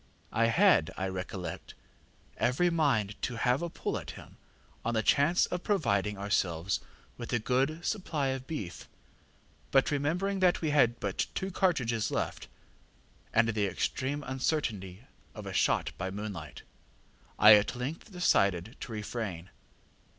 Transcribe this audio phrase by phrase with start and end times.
[0.31, 1.75] I had, I recollect,
[2.37, 4.37] every mind to have a pull at him
[4.83, 6.79] on the chance of providing ourselves
[7.17, 8.89] with a good supply of beef;
[9.69, 12.47] but remembering that we had but two cartridges left,
[13.31, 15.03] and the extreme uncertainty
[15.35, 16.63] of a shot by moonlight,
[17.37, 19.51] I at length decided to refrain.